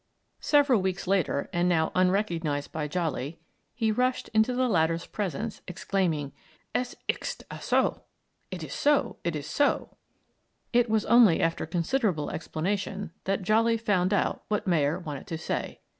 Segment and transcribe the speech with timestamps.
[0.39, 3.39] Several weeks later, and now unrecognised by Jolly,
[3.75, 6.31] he rushed into the latter's presence exclaiming:
[6.73, 8.01] "Es ischt aso!"
[8.49, 9.97] (It is so, it is so!)
[10.73, 15.81] It was only after considerable explanation that Jolly found out what Mayer wanted to say.